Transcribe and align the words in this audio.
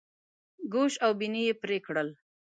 ګوش 0.73 0.93
او 1.05 1.11
بیني 1.19 1.41
یې 1.47 1.53
پرې 1.61 1.77
کړل. 1.85 2.09